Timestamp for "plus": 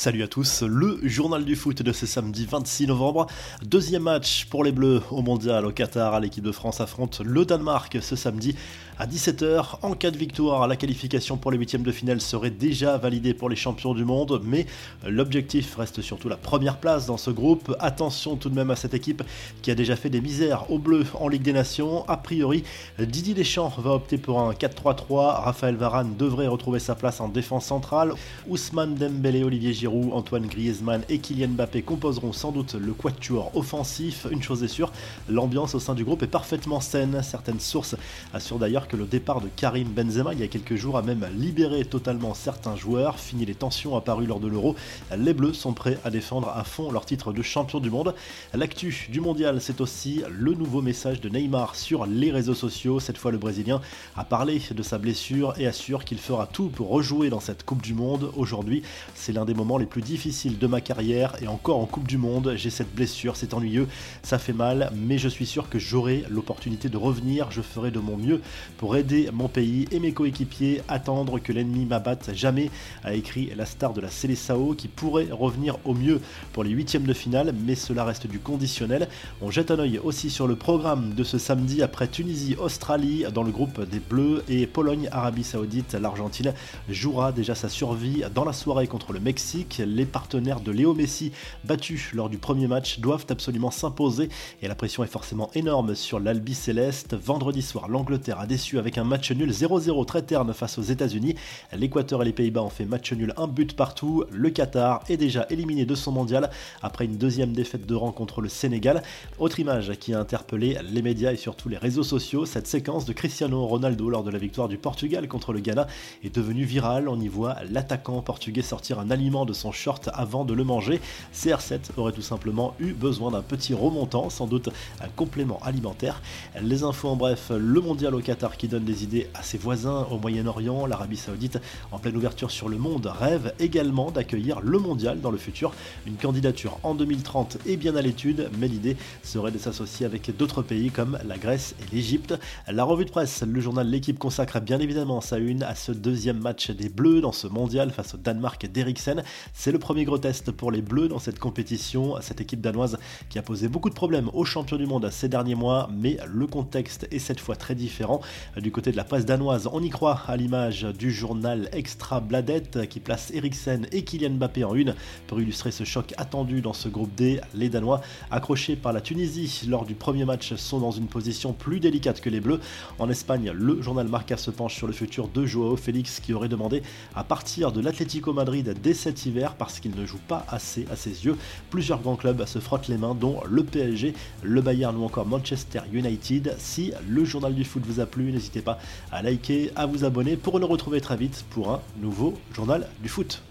59.86-60.02, 171.52-171.80